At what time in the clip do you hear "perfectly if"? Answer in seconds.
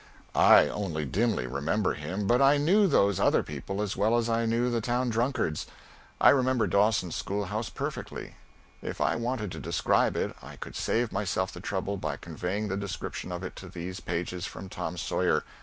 7.69-8.99